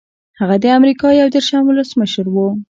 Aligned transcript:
هغه 0.39 0.55
د 0.63 0.65
امریکا 0.77 1.07
یو 1.11 1.27
دېرشم 1.35 1.63
ولسمشر 1.65 2.25
و. 2.29 2.35